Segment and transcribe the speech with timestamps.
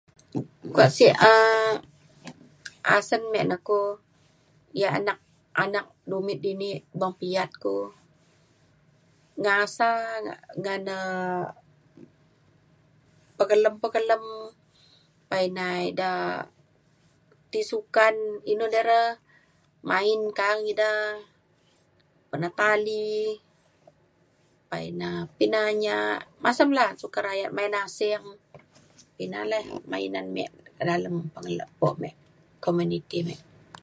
[0.73, 1.73] Kuak sek um
[2.97, 3.79] asen me ne ku
[4.97, 5.19] anak
[5.63, 7.77] anak dumit dini beng piak ku
[9.43, 9.89] ngasa
[10.61, 11.43] ngan um
[13.37, 14.23] pekelem pekelem
[15.29, 16.11] pa ina ida
[17.51, 18.15] ti sukan
[18.51, 19.03] inu de re
[19.89, 20.91] main ka’ang ida
[22.29, 23.09] penat tali
[24.69, 28.25] pa ina pinayak masem la sukat um yak main asing.
[29.25, 29.59] Ina le
[29.91, 30.43] mainan ame
[30.75, 32.09] kak dalem pengelepo me
[32.63, 33.35] komuniti me.